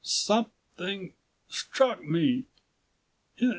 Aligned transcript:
"Something 0.03 1.13
struck 1.47 2.01
me 2.03 2.45